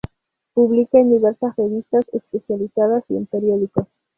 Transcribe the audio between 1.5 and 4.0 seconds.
revistas especializadas y en periódicos.